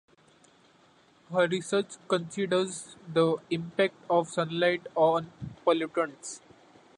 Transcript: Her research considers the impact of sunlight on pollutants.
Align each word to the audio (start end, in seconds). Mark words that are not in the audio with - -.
Her 1.31 1.47
research 1.47 1.89
considers 2.07 2.95
the 3.07 3.37
impact 3.51 3.93
of 4.09 4.29
sunlight 4.29 4.87
on 4.95 5.31
pollutants. 5.63 6.39